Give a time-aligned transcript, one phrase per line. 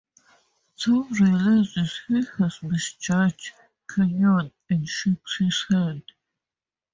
[0.79, 3.51] Tom realizes he has misjudged
[3.87, 6.03] Kenyon and shakes his hand.